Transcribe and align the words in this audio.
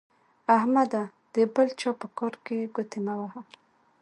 احمده 0.57 1.03
د 1.33 1.35
بل 1.53 1.67
چا 1.79 1.91
په 1.99 2.07
کار 2.17 2.33
کې 2.45 2.71
ګوتې 2.75 2.99
مه 3.05 3.13
وهه. 3.19 3.41